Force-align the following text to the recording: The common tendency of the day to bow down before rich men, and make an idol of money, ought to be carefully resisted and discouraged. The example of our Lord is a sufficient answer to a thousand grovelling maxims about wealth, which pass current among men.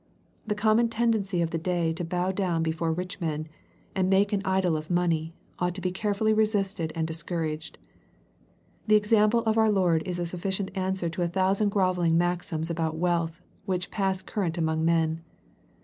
The 0.47 0.55
common 0.55 0.89
tendency 0.89 1.43
of 1.43 1.51
the 1.51 1.59
day 1.59 1.93
to 1.93 2.03
bow 2.03 2.31
down 2.31 2.63
before 2.63 2.91
rich 2.91 3.21
men, 3.21 3.47
and 3.95 4.09
make 4.09 4.33
an 4.33 4.41
idol 4.43 4.75
of 4.75 4.89
money, 4.89 5.35
ought 5.59 5.75
to 5.75 5.79
be 5.81 5.91
carefully 5.91 6.33
resisted 6.33 6.91
and 6.95 7.05
discouraged. 7.05 7.77
The 8.87 8.95
example 8.95 9.41
of 9.41 9.59
our 9.59 9.69
Lord 9.71 10.01
is 10.07 10.17
a 10.17 10.25
sufficient 10.25 10.71
answer 10.75 11.07
to 11.09 11.21
a 11.21 11.27
thousand 11.27 11.69
grovelling 11.69 12.17
maxims 12.17 12.71
about 12.71 12.95
wealth, 12.97 13.41
which 13.67 13.91
pass 13.91 14.23
current 14.23 14.57
among 14.57 14.83
men. 14.83 15.21